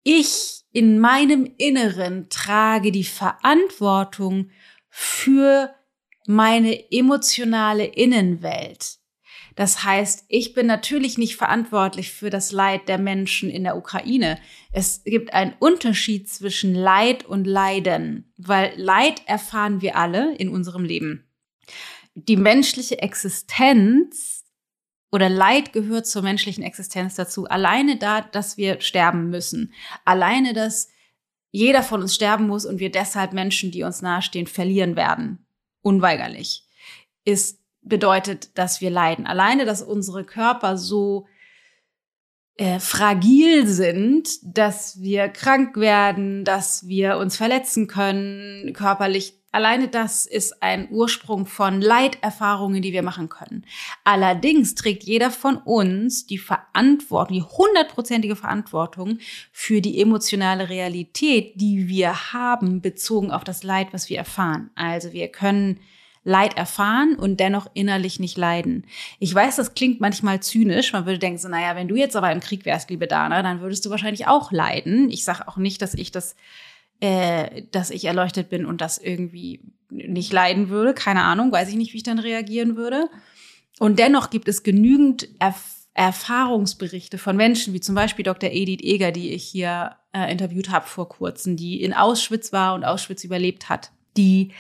[0.03, 4.49] Ich in meinem Inneren trage die Verantwortung
[4.89, 5.73] für
[6.25, 8.97] meine emotionale Innenwelt.
[9.55, 14.39] Das heißt, ich bin natürlich nicht verantwortlich für das Leid der Menschen in der Ukraine.
[14.71, 20.83] Es gibt einen Unterschied zwischen Leid und Leiden, weil Leid erfahren wir alle in unserem
[20.83, 21.27] Leben.
[22.15, 24.43] Die menschliche Existenz
[25.11, 27.45] oder Leid gehört zur menschlichen Existenz dazu.
[27.45, 29.73] Alleine da, dass wir sterben müssen.
[30.05, 30.89] Alleine, dass
[31.51, 35.45] jeder von uns sterben muss und wir deshalb Menschen, die uns nahestehen, verlieren werden.
[35.81, 36.67] Unweigerlich.
[37.25, 39.27] Ist bedeutet, dass wir leiden.
[39.27, 41.27] Alleine, dass unsere Körper so
[42.57, 49.39] äh, fragil sind, dass wir krank werden, dass wir uns verletzen können, körperlich.
[49.51, 53.65] Alleine das ist ein Ursprung von Leiterfahrungen, die wir machen können.
[54.03, 59.19] Allerdings trägt jeder von uns die Verantwortung, die hundertprozentige Verantwortung
[59.51, 64.71] für die emotionale Realität, die wir haben, bezogen auf das Leid, was wir erfahren.
[64.75, 65.79] Also wir können
[66.23, 68.85] Leid erfahren und dennoch innerlich nicht leiden.
[69.19, 70.93] Ich weiß, das klingt manchmal zynisch.
[70.93, 73.59] Man würde denken so, naja, wenn du jetzt aber im Krieg wärst, liebe Dana, dann
[73.59, 75.09] würdest du wahrscheinlich auch leiden.
[75.09, 76.35] Ich sage auch nicht, dass ich das,
[77.01, 79.59] äh, dass ich erleuchtet bin und das irgendwie
[79.89, 80.93] nicht leiden würde.
[80.93, 83.09] Keine Ahnung, weiß ich nicht, wie ich dann reagieren würde.
[83.79, 88.49] Und dennoch gibt es genügend Erf Erfahrungsberichte von Menschen, wie zum Beispiel Dr.
[88.49, 92.83] Edith Eger, die ich hier äh, interviewt habe vor kurzem, die in Auschwitz war und
[92.83, 94.53] Auschwitz überlebt hat, die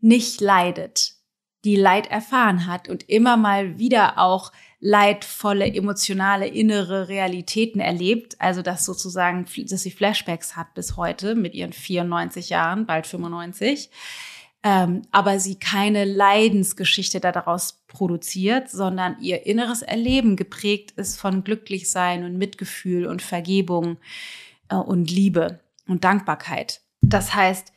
[0.00, 1.14] nicht leidet,
[1.64, 8.36] die Leid erfahren hat und immer mal wieder auch leidvolle, emotionale, innere Realitäten erlebt.
[8.40, 13.90] Also dass sozusagen, dass sie Flashbacks hat bis heute mit ihren 94 Jahren, bald 95.
[14.64, 22.24] Ähm, aber sie keine Leidensgeschichte daraus produziert, sondern ihr inneres Erleben geprägt ist von Glücklichsein
[22.24, 23.98] und Mitgefühl und Vergebung
[24.68, 26.80] äh, und Liebe und Dankbarkeit.
[27.00, 27.72] Das heißt,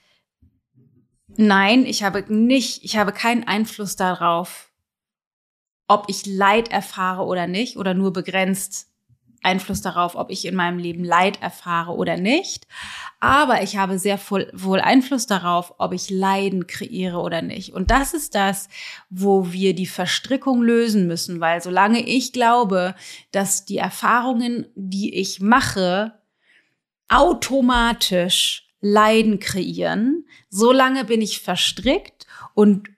[1.38, 4.70] Nein, ich habe nicht, ich habe keinen Einfluss darauf,
[5.88, 8.92] ob ich Leid erfahre oder nicht oder nur begrenzt
[9.44, 12.68] Einfluss darauf, ob ich in meinem Leben Leid erfahre oder nicht.
[13.20, 14.20] Aber ich habe sehr
[14.54, 17.74] wohl Einfluss darauf, ob ich Leiden kreiere oder nicht.
[17.74, 18.70] Und das ist das,
[19.10, 22.96] wo wir die Verstrickung lösen müssen, weil solange ich glaube,
[23.32, 26.14] dass die Erfahrungen, die ich mache,
[27.10, 30.28] automatisch Leiden kreieren.
[30.50, 32.90] Solange bin ich verstrickt und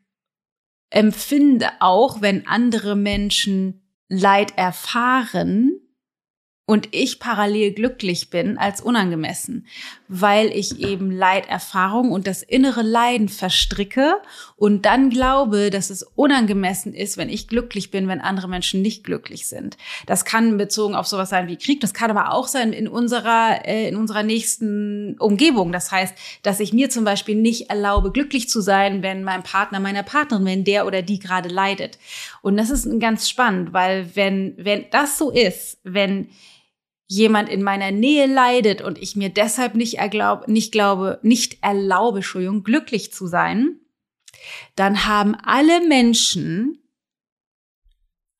[0.89, 5.79] empfinde auch, wenn andere Menschen Leid erfahren,
[6.65, 9.67] und ich parallel glücklich bin als unangemessen,
[10.07, 14.15] weil ich eben Leiterfahrung und das innere Leiden verstricke
[14.55, 19.03] und dann glaube, dass es unangemessen ist, wenn ich glücklich bin, wenn andere Menschen nicht
[19.03, 19.75] glücklich sind.
[20.05, 23.65] Das kann bezogen auf sowas sein wie Krieg, das kann aber auch sein in unserer
[23.65, 25.73] äh, in unserer nächsten Umgebung.
[25.73, 29.81] Das heißt, dass ich mir zum Beispiel nicht erlaube, glücklich zu sein, wenn mein Partner,
[29.81, 31.99] meiner Partnerin, wenn der oder die gerade leidet.
[32.41, 36.29] Und das ist ganz spannend, weil wenn wenn das so ist, wenn
[37.13, 42.17] jemand in meiner Nähe leidet und ich mir deshalb nicht, erglaub, nicht glaube, nicht erlaube,
[42.19, 43.79] Entschuldigung, glücklich zu sein,
[44.75, 46.79] dann haben alle Menschen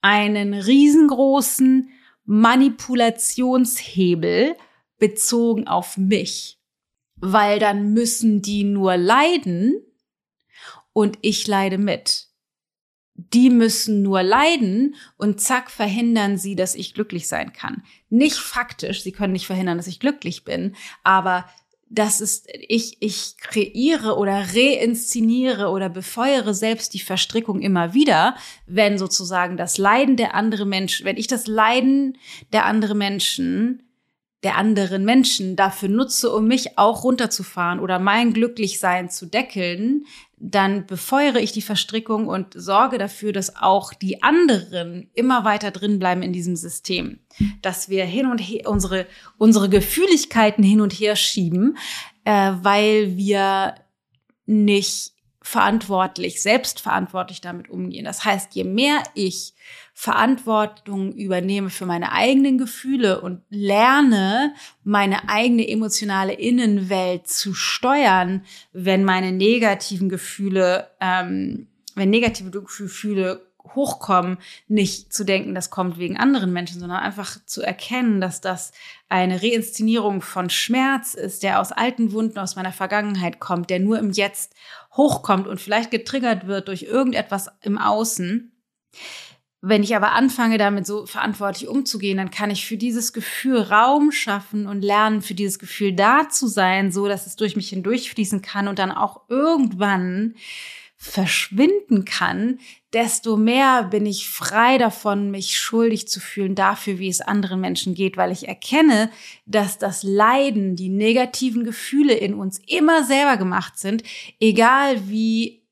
[0.02, 1.92] einen riesengroßen
[2.26, 4.56] Manipulationshebel
[4.98, 6.60] bezogen auf mich,
[7.16, 9.86] weil dann müssen die nur leiden
[10.94, 12.33] und ich leide mit
[13.15, 17.84] die müssen nur leiden und zack verhindern sie, dass ich glücklich sein kann.
[18.10, 21.45] Nicht faktisch, sie können nicht verhindern, dass ich glücklich bin, aber
[21.93, 28.97] das ist, ich, ich kreiere oder reinszeniere oder befeuere selbst die Verstrickung immer wieder, wenn
[28.97, 32.17] sozusagen das Leiden der anderen Menschen, wenn ich das Leiden
[32.52, 33.83] der anderen Menschen
[34.44, 40.06] der anderen Menschen dafür nutze, um mich auch runterzufahren oder mein Glücklichsein zu deckeln,
[40.38, 46.00] dann befeuere ich die Verstrickung und sorge dafür, dass auch die anderen immer weiter drin
[46.00, 47.20] bleiben in diesem System.
[47.62, 51.78] Dass wir hin und her unsere, unsere Gefühligkeiten hin und her schieben,
[52.26, 53.76] äh, weil wir
[54.46, 58.06] nicht verantwortlich, selbstverantwortlich damit umgehen.
[58.06, 59.54] Das heißt, je mehr ich
[59.94, 64.54] Verantwortung übernehme für meine eigenen Gefühle und lerne,
[64.84, 74.38] meine eigene emotionale Innenwelt zu steuern, wenn meine negativen Gefühle, ähm, wenn negative Gefühle hochkommen,
[74.68, 78.74] nicht zu denken, das kommt wegen anderen Menschen, sondern einfach zu erkennen, dass das
[79.10, 84.00] eine Reinszenierung von Schmerz ist, der aus alten Wunden aus meiner Vergangenheit kommt, der nur
[84.00, 84.54] im Jetzt
[84.94, 88.52] hochkommt und vielleicht getriggert wird durch irgendetwas im Außen.
[89.65, 94.12] Wenn ich aber anfange, damit so verantwortlich umzugehen, dann kann ich für dieses Gefühl Raum
[94.12, 98.41] schaffen und lernen, für dieses Gefühl da zu sein, so dass es durch mich hindurchfließen
[98.41, 100.36] kann und dann auch irgendwann
[100.97, 102.60] verschwinden kann,
[102.91, 107.93] desto mehr bin ich frei davon, mich schuldig zu fühlen dafür, wie es anderen Menschen
[107.95, 109.10] geht, weil ich erkenne,
[109.45, 114.04] dass das Leiden, die negativen Gefühle in uns immer selber gemacht sind,
[114.41, 115.63] egal wie,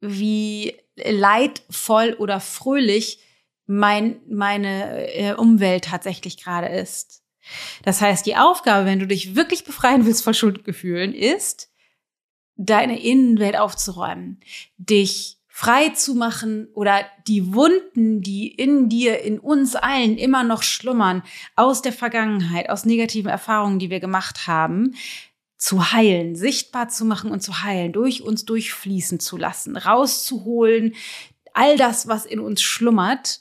[0.00, 3.18] wie leidvoll oder fröhlich
[3.70, 7.22] mein, meine äh, Umwelt tatsächlich gerade ist.
[7.84, 11.70] Das heißt, die Aufgabe, wenn du dich wirklich befreien willst von Schuldgefühlen, ist,
[12.56, 14.40] deine Innenwelt aufzuräumen,
[14.76, 20.64] dich frei zu machen oder die Wunden, die in dir, in uns allen immer noch
[20.64, 21.22] schlummern,
[21.54, 24.94] aus der Vergangenheit, aus negativen Erfahrungen, die wir gemacht haben,
[25.56, 30.94] zu heilen, sichtbar zu machen und zu heilen, durch uns durchfließen zu lassen, rauszuholen,
[31.54, 33.40] all das, was in uns schlummert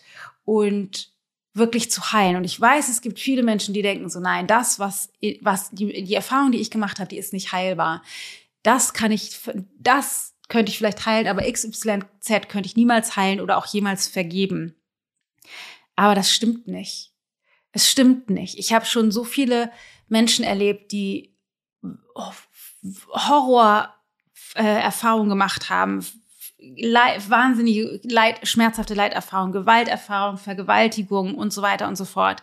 [0.57, 1.11] und
[1.53, 2.35] wirklich zu heilen.
[2.35, 6.03] Und ich weiß, es gibt viele Menschen, die denken so, nein, das, was, was die,
[6.03, 8.01] die Erfahrung, die ich gemacht habe, die ist nicht heilbar
[8.63, 9.37] das kann ich,
[9.77, 14.75] das könnte ich vielleicht heilen, aber XYZ könnte ich niemals heilen oder auch jemals vergeben.
[15.95, 17.13] Aber das stimmt nicht.
[17.71, 18.57] Es stimmt nicht.
[18.57, 19.71] Ich habe schon so viele
[20.07, 21.37] Menschen erlebt, die
[23.13, 26.05] Horrorerfahrungen äh, gemacht haben,
[26.77, 32.41] Leid, wahnsinnige Leid, schmerzhafte Leiterfahrungen, Gewalterfahrungen, Vergewaltigungen und so weiter und so fort,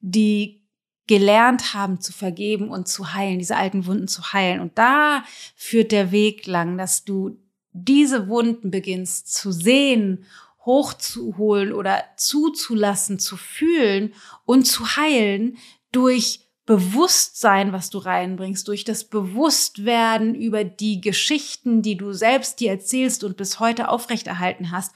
[0.00, 0.62] die
[1.06, 4.60] gelernt haben zu vergeben und zu heilen, diese alten Wunden zu heilen.
[4.60, 5.24] Und da
[5.56, 7.38] führt der Weg lang, dass du
[7.72, 10.24] diese Wunden beginnst zu sehen,
[10.64, 14.14] hochzuholen oder zuzulassen, zu fühlen
[14.46, 15.58] und zu heilen
[15.92, 22.70] durch Bewusstsein, was du reinbringst, durch das Bewusstwerden über die Geschichten, die du selbst dir
[22.70, 24.94] erzählst und bis heute aufrechterhalten hast,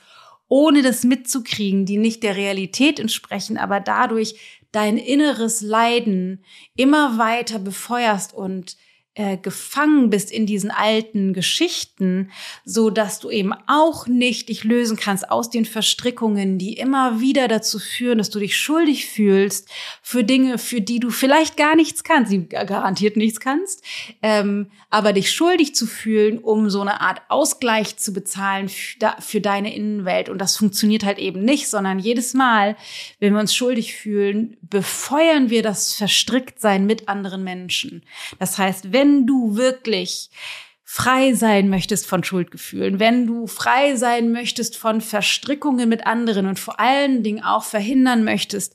[0.48, 4.36] ohne das mitzukriegen, die nicht der Realität entsprechen, aber dadurch
[4.72, 6.42] dein inneres Leiden
[6.74, 8.76] immer weiter befeuerst und
[9.18, 12.30] äh, gefangen bist in diesen alten Geschichten,
[12.64, 17.48] so dass du eben auch nicht dich lösen kannst aus den Verstrickungen, die immer wieder
[17.48, 19.68] dazu führen, dass du dich schuldig fühlst
[20.02, 23.82] für Dinge, für die du vielleicht gar nichts kannst, die garantiert nichts kannst,
[24.22, 29.74] ähm, aber dich schuldig zu fühlen, um so eine Art Ausgleich zu bezahlen für deine
[29.74, 30.28] Innenwelt.
[30.28, 32.76] Und das funktioniert halt eben nicht, sondern jedes Mal,
[33.18, 38.04] wenn wir uns schuldig fühlen, befeuern wir das Verstricktsein mit anderen Menschen.
[38.38, 40.30] Das heißt, wenn wenn du wirklich
[40.84, 46.58] frei sein möchtest von Schuldgefühlen, wenn du frei sein möchtest von Verstrickungen mit anderen und
[46.58, 48.74] vor allen Dingen auch verhindern möchtest,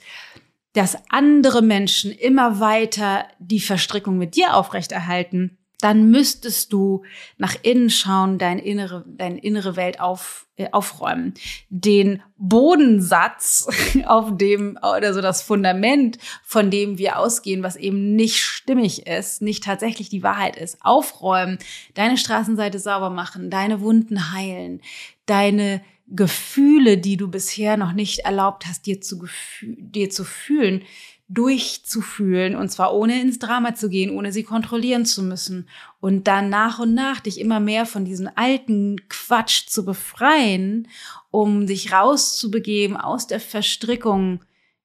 [0.73, 7.03] dass andere Menschen immer weiter die Verstrickung mit dir aufrechterhalten, dann müsstest du
[7.37, 11.33] nach innen schauen, dein innere, deine innere Welt auf, äh, aufräumen.
[11.69, 13.67] Den Bodensatz,
[14.05, 19.41] auf dem, oder so das Fundament, von dem wir ausgehen, was eben nicht stimmig ist,
[19.41, 21.57] nicht tatsächlich die Wahrheit ist, aufräumen,
[21.95, 24.81] deine Straßenseite sauber machen, deine Wunden heilen,
[25.25, 29.25] deine Gefühle, die du bisher noch nicht erlaubt hast, dir zu,
[29.61, 30.83] dir zu fühlen,
[31.29, 36.49] durchzufühlen und zwar ohne ins Drama zu gehen, ohne sie kontrollieren zu müssen und dann
[36.49, 40.87] nach und nach dich immer mehr von diesem alten Quatsch zu befreien,
[41.31, 44.41] um dich rauszubegeben aus der Verstrickung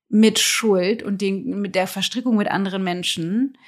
[0.09, 3.59] mit Schuld und den, mit der Verstrickung mit anderen Menschen,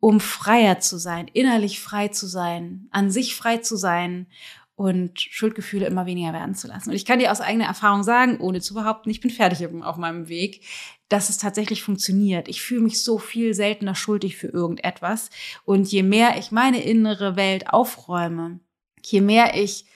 [0.00, 4.26] um freier zu sein, innerlich frei zu sein, an sich frei zu sein
[4.74, 6.90] und Schuldgefühle immer weniger werden zu lassen.
[6.90, 9.96] Und ich kann dir aus eigener Erfahrung sagen, ohne zu behaupten, ich bin fertig auf
[9.96, 10.64] meinem Weg,
[11.08, 12.48] dass es tatsächlich funktioniert.
[12.48, 15.30] Ich fühle mich so viel seltener schuldig für irgendetwas.
[15.64, 18.60] Und je mehr ich meine innere Welt aufräume,
[19.02, 19.86] je mehr ich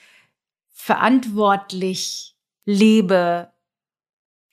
[0.71, 3.51] verantwortlich lebe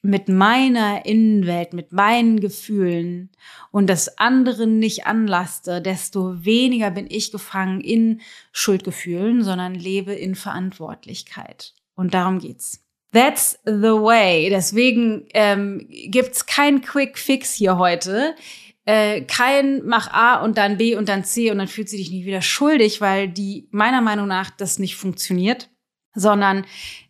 [0.03, 3.31] mit meiner Innenwelt, mit meinen Gefühlen
[3.71, 8.21] und das anderen nicht anlaste, desto weniger bin ich gefangen in
[8.53, 11.75] Schuldgefühlen, sondern lebe in Verantwortlichkeit.
[11.95, 12.83] Und darum geht's.
[13.13, 14.49] That's the way.
[14.51, 18.37] Deswegen ähm, gibt's kein Quick Fix hier heute.
[18.85, 22.11] Äh, kein mach A und dann B und dann C und dann fühlt sie dich
[22.11, 25.71] nicht wieder schuldig, weil die meiner Meinung nach das nicht funktioniert,
[26.15, 26.65] sondern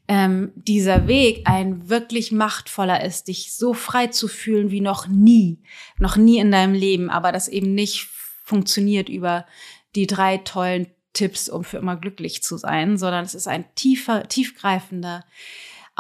[0.09, 5.63] ähm, dieser Weg ein wirklich machtvoller ist, dich so frei zu fühlen wie noch nie,
[5.99, 8.09] noch nie in deinem Leben, aber das eben nicht
[8.43, 9.47] funktioniert über
[9.95, 14.27] die drei tollen Tipps, um für immer glücklich zu sein, sondern es ist ein tiefer,
[14.29, 15.25] tiefgreifender,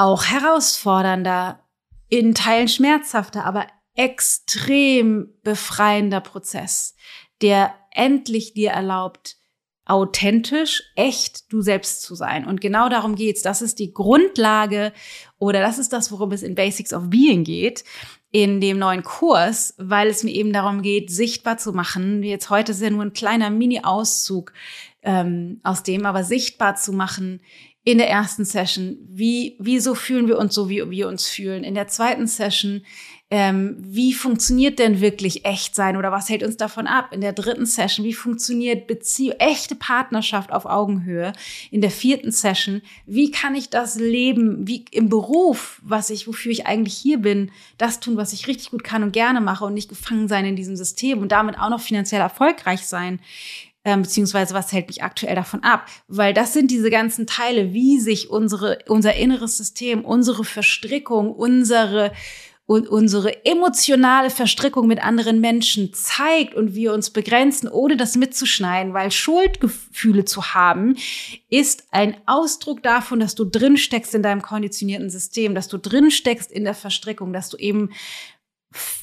[0.00, 1.60] auch herausfordernder,
[2.08, 6.94] in Teilen schmerzhafter, aber extrem befreiender Prozess,
[7.42, 9.36] der endlich dir erlaubt,
[9.84, 12.46] authentisch, echt du selbst zu sein.
[12.46, 13.42] Und genau darum geht's.
[13.42, 14.94] Das ist die Grundlage
[15.38, 17.84] oder das ist das, worum es in Basics of Being geht
[18.32, 22.22] in dem neuen Kurs, weil es mir eben darum geht, sichtbar zu machen.
[22.22, 24.52] Jetzt heute ist ja nur ein kleiner Mini-Auszug
[25.02, 27.40] ähm, aus dem, aber sichtbar zu machen
[27.84, 31.64] in der ersten Session, wie, wieso fühlen wir uns so, wie wir uns fühlen.
[31.64, 32.82] In der zweiten Session,
[33.32, 37.12] ähm, wie funktioniert denn wirklich echt sein oder was hält uns davon ab?
[37.12, 41.32] In der dritten Session, wie funktioniert Beziehung, echte Partnerschaft auf Augenhöhe?
[41.70, 46.50] In der vierten Session, wie kann ich das Leben, wie im Beruf, was ich, wofür
[46.50, 49.74] ich eigentlich hier bin, das tun, was ich richtig gut kann und gerne mache und
[49.74, 53.20] nicht gefangen sein in diesem System und damit auch noch finanziell erfolgreich sein?
[53.84, 55.86] Ähm, beziehungsweise was hält mich aktuell davon ab?
[56.06, 62.12] Weil das sind diese ganzen Teile, wie sich unsere, unser inneres System, unsere Verstrickung, unsere
[62.70, 68.94] und unsere emotionale Verstrickung mit anderen Menschen zeigt und wir uns begrenzen, ohne das mitzuschneiden,
[68.94, 70.96] weil Schuldgefühle zu haben,
[71.48, 76.12] ist ein Ausdruck davon, dass du drin steckst in deinem konditionierten System, dass du drin
[76.12, 77.90] steckst in der Verstrickung, dass du eben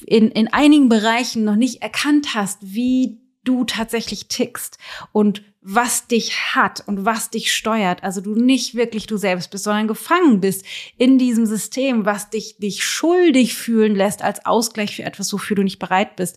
[0.06, 4.78] in, in einigen Bereichen noch nicht erkannt hast, wie du tatsächlich tickst
[5.12, 8.04] und was dich hat und was dich steuert.
[8.04, 10.64] Also du nicht wirklich du selbst bist, sondern gefangen bist
[10.96, 15.62] in diesem System, was dich, dich schuldig fühlen lässt als Ausgleich für etwas, wofür du
[15.62, 16.36] nicht bereit bist,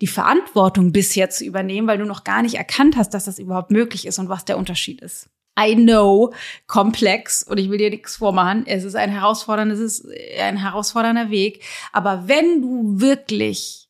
[0.00, 3.70] die Verantwortung bisher zu übernehmen, weil du noch gar nicht erkannt hast, dass das überhaupt
[3.70, 5.30] möglich ist und was der Unterschied ist.
[5.58, 6.32] I know,
[6.68, 8.64] komplex und ich will dir nichts vormachen.
[8.66, 11.64] Es ist ein herausforderndes, es ist ein herausfordernder Weg.
[11.92, 13.87] Aber wenn du wirklich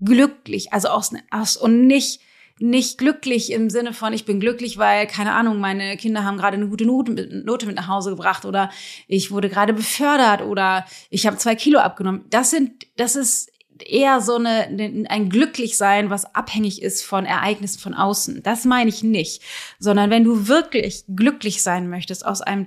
[0.00, 2.20] glücklich, also aus, aus und nicht
[2.62, 6.58] nicht glücklich im Sinne von, ich bin glücklich, weil, keine Ahnung, meine Kinder haben gerade
[6.58, 8.70] eine gute Note mit, Note mit nach Hause gebracht oder
[9.08, 12.26] ich wurde gerade befördert oder ich habe zwei Kilo abgenommen.
[12.28, 13.50] Das sind, das ist
[13.82, 18.42] eher so eine, ein Glücklichsein, was abhängig ist von Ereignissen von außen.
[18.42, 19.42] Das meine ich nicht,
[19.78, 22.66] sondern wenn du wirklich glücklich sein möchtest aus einem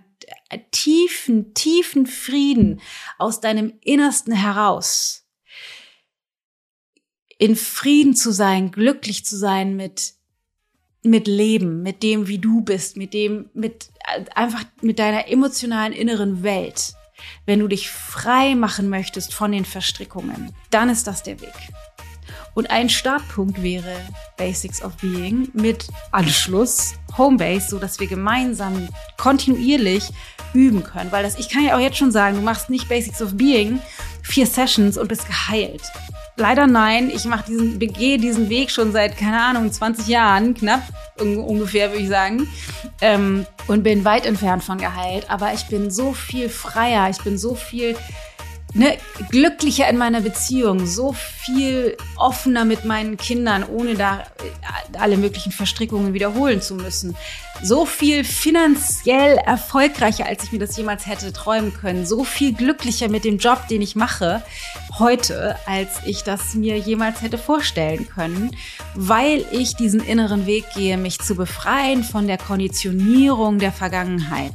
[0.72, 2.82] tiefen, tiefen Frieden
[3.20, 5.23] aus deinem Innersten heraus,
[7.44, 10.14] in Frieden zu sein, glücklich zu sein mit
[11.06, 13.90] mit Leben, mit dem, wie du bist, mit dem, mit
[14.34, 16.94] einfach mit deiner emotionalen inneren Welt.
[17.46, 21.54] Wenn du dich frei machen möchtest von den Verstrickungen, dann ist das der Weg.
[22.54, 23.94] Und ein Startpunkt wäre
[24.38, 30.06] Basics of Being mit Anschluss Homebase, so dass wir gemeinsam kontinuierlich
[30.54, 31.12] üben können.
[31.12, 33.82] Weil das, ich kann ja auch jetzt schon sagen, du machst nicht Basics of Being,
[34.22, 35.84] vier Sessions und bist geheilt.
[36.36, 37.12] Leider nein.
[37.14, 40.82] Ich mache diesen, gehe diesen Weg schon seit, keine Ahnung, 20 Jahren, knapp
[41.20, 42.48] ungefähr, würde ich sagen.
[43.02, 45.30] Ähm, und bin weit entfernt von geheilt.
[45.30, 47.10] Aber ich bin so viel freier.
[47.10, 47.96] Ich bin so viel
[48.74, 48.98] ne,
[49.30, 55.52] glücklicher in meiner Beziehung, so viel offener mit meinen Kindern, ohne da äh, alle möglichen
[55.52, 57.16] Verstrickungen wiederholen zu müssen.
[57.62, 62.06] So viel finanziell erfolgreicher, als ich mir das jemals hätte träumen können.
[62.06, 64.44] So viel glücklicher mit dem Job, den ich mache
[65.00, 68.56] heute, als ich das mir jemals hätte vorstellen können,
[68.96, 74.54] weil ich diesen inneren Weg gehe, mich zu befreien von der Konditionierung der Vergangenheit.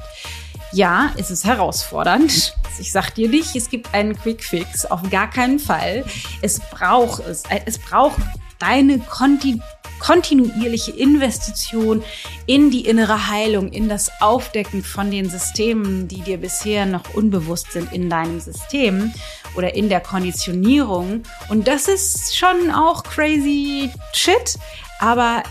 [0.72, 2.54] Ja, es ist herausfordernd.
[2.78, 4.84] Ich sag dir nicht, es gibt einen Quick Fix.
[4.84, 6.04] Auf gar keinen Fall.
[6.42, 7.44] Es braucht es.
[7.64, 8.18] Es braucht
[8.58, 9.60] deine Konti
[9.98, 12.04] kontinuierliche Investition
[12.46, 17.72] in die innere Heilung, in das Aufdecken von den Systemen, die dir bisher noch unbewusst
[17.72, 19.12] sind in deinem System
[19.56, 21.24] oder in der Konditionierung.
[21.48, 24.56] Und das ist schon auch crazy shit.
[25.00, 25.42] Aber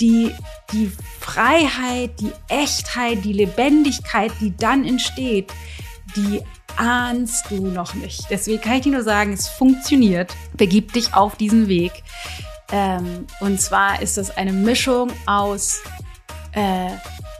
[0.00, 0.32] die,
[0.72, 0.90] die
[1.20, 5.52] Freiheit, die Echtheit, die Lebendigkeit, die dann entsteht,
[6.16, 6.40] die
[6.76, 8.26] ahnst du noch nicht.
[8.30, 10.34] Deswegen kann ich dir nur sagen, es funktioniert.
[10.56, 12.02] Begib dich auf diesen Weg.
[12.70, 15.82] Ähm, und zwar ist das eine Mischung aus
[16.52, 16.90] äh,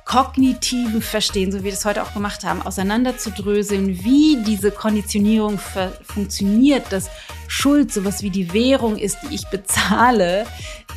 [0.05, 5.59] kognitiven Verstehen, so wie wir das heute auch gemacht haben, auseinanderzudröseln, wie diese Konditionierung
[6.03, 7.09] funktioniert, dass
[7.47, 10.45] Schuld sowas wie die Währung ist, die ich bezahle,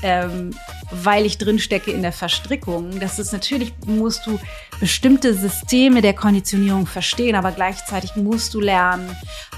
[0.03, 0.55] ähm,
[0.91, 2.99] weil ich drinstecke in der Verstrickung.
[2.99, 4.39] Das ist natürlich, musst du
[4.79, 9.15] bestimmte Systeme der Konditionierung verstehen, aber gleichzeitig musst du lernen,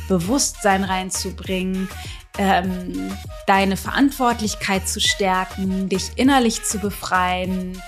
[0.08, 1.90] Bewusstsein reinzubringen,
[2.38, 3.12] ähm,
[3.46, 7.82] deine Verantwortlichkeit zu stärken, dich innerlich zu befreien,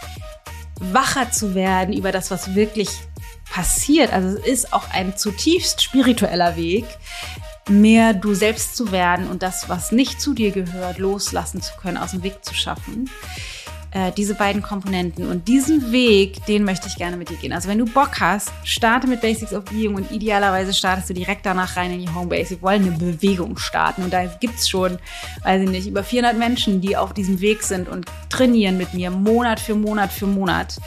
[0.80, 2.90] wacher zu werden über das, was wirklich
[3.50, 4.12] passiert.
[4.14, 6.86] Also es ist auch ein zutiefst spiritueller Weg,
[7.70, 11.98] mehr du selbst zu werden und das, was nicht zu dir gehört, loslassen zu können,
[11.98, 13.10] aus dem Weg zu schaffen.
[13.92, 15.28] Äh, diese beiden Komponenten.
[15.28, 17.52] Und diesen Weg, den möchte ich gerne mit dir gehen.
[17.52, 21.44] Also wenn du Bock hast, starte mit Basics of Being und idealerweise startest du direkt
[21.44, 22.52] danach rein in die Homebase.
[22.52, 25.00] Wir wollen eine Bewegung starten und da gibt es schon,
[25.44, 29.10] weiß ich nicht, über 400 Menschen, die auf diesem Weg sind und trainieren mit mir
[29.10, 30.78] Monat für Monat für Monat.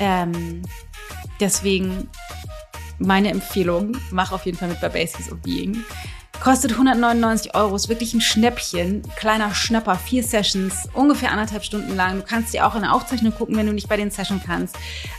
[0.00, 0.62] Ähm,
[1.40, 2.08] deswegen
[2.98, 5.84] meine Empfehlung, mach auf jeden Fall mit bei Basics of Being.
[6.40, 9.02] Kostet 199 Euro, ist wirklich ein Schnäppchen.
[9.16, 12.16] Kleiner Schnapper, vier Sessions, ungefähr anderthalb Stunden lang.
[12.16, 14.76] Du kannst dir auch in der Aufzeichnung gucken, wenn du nicht bei den Sessions kannst.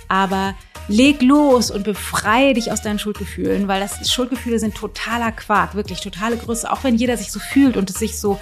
[0.08, 0.56] Aber
[0.88, 6.00] leg los und befreie dich aus deinen Schuldgefühlen, weil das Schuldgefühle sind totaler Quark, wirklich
[6.00, 6.72] totale Größe.
[6.72, 8.40] Auch wenn jeder sich so fühlt und es sich so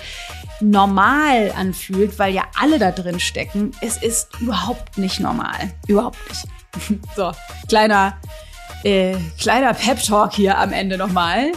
[0.59, 3.71] normal anfühlt, weil ja alle da drin stecken.
[3.81, 5.71] Es ist überhaupt nicht normal.
[5.87, 6.45] Überhaupt nicht.
[7.15, 7.31] So,
[7.69, 8.17] kleiner
[8.85, 11.51] äh, kleiner Pep-Talk hier am Ende nochmal.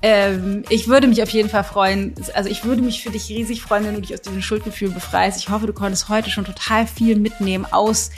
[0.00, 3.62] Ähm, ich würde mich auf jeden Fall freuen, also ich würde mich für dich riesig
[3.62, 5.40] freuen, wenn du dich aus diesem Schuldgefühl befreist.
[5.40, 8.12] Ich hoffe, du konntest heute schon total viel mitnehmen aus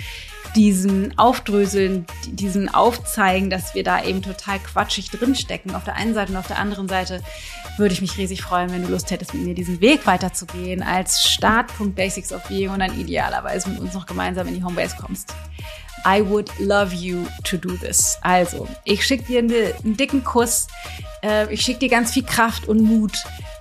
[0.55, 6.33] diesen Aufdröseln, diesen Aufzeigen, dass wir da eben total quatschig drinstecken auf der einen Seite
[6.33, 7.23] und auf der anderen Seite
[7.79, 11.23] würde ich mich riesig freuen, wenn du Lust hättest, mit mir diesen Weg weiterzugehen als
[11.23, 15.33] Startpunkt Basics of Being und dann idealerweise mit uns noch gemeinsam in die Homebase kommst.
[16.07, 18.19] I would love you to do this.
[18.23, 20.67] Also, ich schicke dir einen dicken Kuss.
[21.23, 23.13] Äh, ich schicke dir ganz viel Kraft und Mut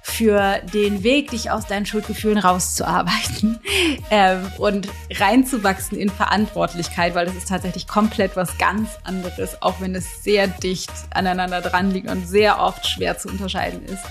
[0.09, 3.59] für den Weg, dich aus deinen Schuldgefühlen rauszuarbeiten
[4.11, 9.95] ähm, und reinzuwachsen in Verantwortlichkeit, weil das ist tatsächlich komplett was ganz anderes, auch wenn
[9.95, 14.03] es sehr dicht aneinander dran liegt und sehr oft schwer zu unterscheiden ist.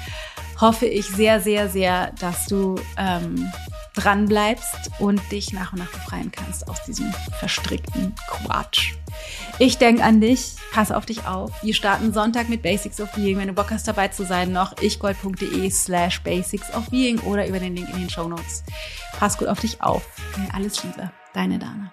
[0.61, 3.53] Hoffe ich sehr, sehr, sehr, dass du ähm,
[3.99, 8.95] dran bleibst und dich nach und nach befreien kannst aus diesem verstrickten Quatsch.
[9.59, 11.51] Ich denke an dich, pass auf dich auf.
[11.63, 13.39] Wir starten Sonntag mit Basics of Being.
[13.39, 17.59] Wenn du Bock hast dabei zu sein, noch ichgold.de slash basics of being oder über
[17.59, 18.63] den Link in den Show Notes.
[19.19, 20.07] Pass gut auf dich auf.
[20.53, 21.93] Alles Liebe, deine Dana.